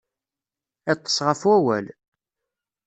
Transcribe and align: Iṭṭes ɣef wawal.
Iṭṭes 0.91 1.17
ɣef 1.27 1.41
wawal. 1.47 1.85